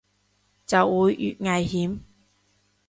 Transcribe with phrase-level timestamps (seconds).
[0.65, 1.99] 就會越危險